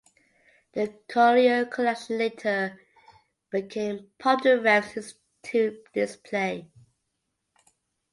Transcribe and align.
The 0.71 0.95
Collier 1.07 1.65
Collection 1.65 2.17
later 2.17 2.81
became 3.51 4.09
part 4.17 4.43
of 4.47 4.57
the 4.57 4.59
Revs 4.63 4.97
Institute 4.97 5.93
display. 5.93 6.71